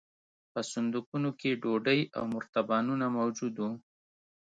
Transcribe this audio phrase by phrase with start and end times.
[0.51, 3.71] په صندوقونو کې ډوډۍ او مرتبانونه موجود وو